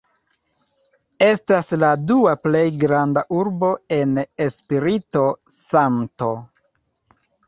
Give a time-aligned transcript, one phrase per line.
[1.25, 4.15] Estas la dua plej granda urbo en
[4.47, 6.31] Espirito-Santo.